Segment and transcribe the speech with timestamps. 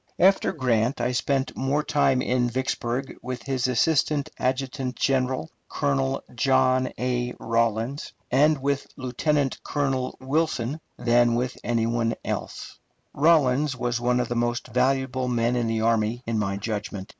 [0.17, 6.89] After Grant, I spent more time at Vicksburg with his assistant adjutant general, Colonel John
[6.97, 7.35] A.
[7.39, 12.79] Rawlins, and with Lieutenant Colonel Wilson, than with anybody else.
[13.13, 17.09] Rawlins was one of the most valuable men in the army, in my judgment.